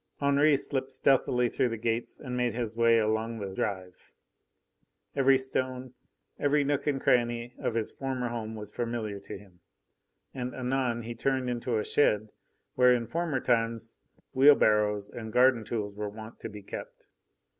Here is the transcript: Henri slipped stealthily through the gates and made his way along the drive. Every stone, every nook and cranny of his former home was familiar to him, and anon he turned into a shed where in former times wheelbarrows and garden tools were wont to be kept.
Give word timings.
Henri 0.19 0.57
slipped 0.57 0.91
stealthily 0.91 1.47
through 1.47 1.69
the 1.69 1.77
gates 1.77 2.19
and 2.19 2.35
made 2.35 2.55
his 2.55 2.75
way 2.75 2.97
along 2.97 3.37
the 3.37 3.53
drive. 3.53 4.11
Every 5.15 5.37
stone, 5.37 5.93
every 6.39 6.63
nook 6.63 6.87
and 6.87 6.99
cranny 6.99 7.53
of 7.59 7.75
his 7.75 7.91
former 7.91 8.29
home 8.29 8.55
was 8.55 8.71
familiar 8.71 9.19
to 9.19 9.37
him, 9.37 9.59
and 10.33 10.55
anon 10.55 11.03
he 11.03 11.13
turned 11.13 11.51
into 11.51 11.77
a 11.77 11.83
shed 11.85 12.31
where 12.73 12.95
in 12.95 13.05
former 13.05 13.39
times 13.39 13.95
wheelbarrows 14.33 15.07
and 15.07 15.31
garden 15.31 15.63
tools 15.63 15.93
were 15.93 16.09
wont 16.09 16.39
to 16.39 16.49
be 16.49 16.63
kept. 16.63 17.05